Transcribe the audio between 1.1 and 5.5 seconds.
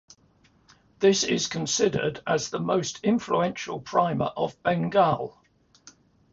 is considered as "the most influential primer of Bengal".